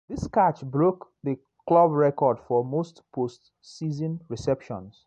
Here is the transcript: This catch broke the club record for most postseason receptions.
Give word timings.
This 0.09 0.25
catch 0.27 0.63
broke 0.65 1.09
the 1.23 1.37
club 1.67 1.91
record 1.91 2.39
for 2.39 2.65
most 2.65 3.03
postseason 3.15 4.19
receptions. 4.29 4.99